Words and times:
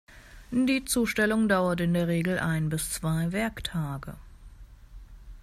Die 0.49 0.83
Zustellung 0.83 1.47
dauert 1.47 1.79
in 1.79 1.93
der 1.93 2.07
Regel 2.07 2.39
ein 2.39 2.69
bis 2.69 2.89
zwei 2.89 3.31
Werktage. 3.31 4.15